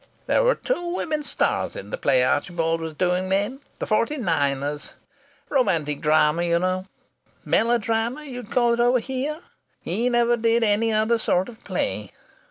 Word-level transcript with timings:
There 0.25 0.41
were 0.41 0.55
two 0.55 0.95
women 0.95 1.21
stars 1.21 1.75
in 1.75 1.91
the 1.91 1.95
play 1.99 2.23
Archibald 2.23 2.81
was 2.81 2.95
doing 2.95 3.29
then 3.29 3.59
'The 3.77 3.85
Forty 3.85 4.17
Niners.' 4.17 4.93
Romantic 5.47 6.01
drama, 6.01 6.41
you 6.41 6.57
know! 6.57 6.87
Melodrama 7.45 8.23
you'd 8.25 8.49
call 8.49 8.73
it 8.73 8.79
over 8.79 8.97
here. 8.97 9.41
He 9.79 10.09
never 10.09 10.37
did 10.37 10.63
any 10.63 10.91
other 10.91 11.19
sort 11.19 11.49
of 11.49 11.63
play. 11.63 12.09